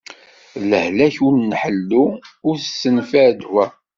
[0.59, 2.05] D lehlak ur nḥellu,
[2.47, 3.65] ur s-tenfiɛ ddwa.